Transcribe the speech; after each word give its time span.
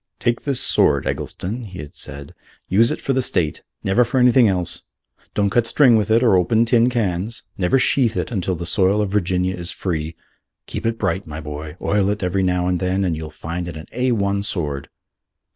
"Take 0.17 0.45
this 0.45 0.59
sword, 0.59 1.05
Eggleston," 1.05 1.63
he 1.65 1.77
had 1.77 1.95
said, 1.95 2.33
"use 2.67 2.89
it 2.89 2.99
for 2.99 3.13
the 3.13 3.21
State; 3.21 3.61
never 3.83 4.03
for 4.03 4.19
anything 4.19 4.47
else: 4.47 4.81
don't 5.35 5.51
cut 5.51 5.67
string 5.67 5.95
with 5.95 6.09
it 6.09 6.23
or 6.23 6.35
open 6.35 6.65
tin 6.65 6.89
cans. 6.89 7.43
Never 7.55 7.77
sheathe 7.77 8.17
it 8.17 8.31
till 8.41 8.55
the 8.55 8.65
soil 8.65 8.99
of 8.99 9.11
Virginia 9.11 9.55
is 9.55 9.71
free. 9.71 10.15
Keep 10.65 10.87
it 10.87 10.97
bright, 10.97 11.27
my 11.27 11.39
boy: 11.39 11.77
oil 11.79 12.09
it 12.09 12.23
every 12.23 12.41
now 12.41 12.65
and 12.67 12.79
then, 12.79 13.05
and 13.05 13.15
you'll 13.15 13.29
find 13.29 13.67
it 13.67 13.77
an 13.77 13.85
A 13.91 14.11
1 14.11 14.41
sword." 14.41 14.89